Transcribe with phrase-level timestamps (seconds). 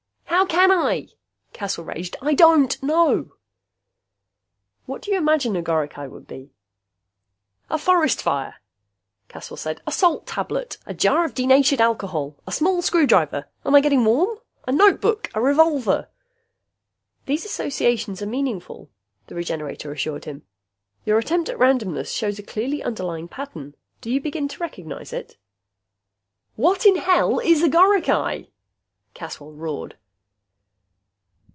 [0.25, 1.07] "How can I?"
[1.53, 2.17] Caswell raged.
[2.21, 3.33] "I don't know!"
[4.87, 6.51] "What do you imagine a goricae would be?"
[7.69, 8.55] "A forest fire,"
[9.29, 9.81] Caswell said.
[9.85, 10.77] "A salt tablet.
[10.87, 12.37] A jar of denatured alcohol.
[12.47, 13.47] A small screwdriver.
[13.63, 14.39] Am I getting warm?
[14.67, 15.29] A notebook.
[15.35, 16.09] A revolver"
[17.27, 18.89] "These associations are meaningful,"
[19.27, 20.41] the Regenerator assured him.
[21.05, 23.75] "Your attempt at randomness shows a clearly underlying pattern.
[24.01, 25.37] Do you begin to recognize it?"
[26.55, 28.49] "What in hell is a goricae?"
[29.13, 29.97] Caswell roared.